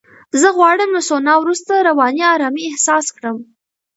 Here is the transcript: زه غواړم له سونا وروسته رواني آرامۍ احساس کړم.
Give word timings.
زه 0.41 0.47
غواړم 0.57 0.89
له 0.95 1.01
سونا 1.09 1.33
وروسته 1.39 1.85
رواني 1.89 2.23
آرامۍ 2.35 2.63
احساس 2.67 3.05
کړم. 3.15 3.37